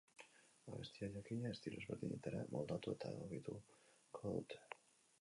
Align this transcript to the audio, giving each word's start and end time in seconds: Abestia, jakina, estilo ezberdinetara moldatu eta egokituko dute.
Abestia, 0.71 1.09
jakina, 1.17 1.51
estilo 1.57 1.83
ezberdinetara 1.83 2.41
moldatu 2.57 2.97
eta 2.99 3.15
egokituko 3.15 4.37
dute. 4.41 4.65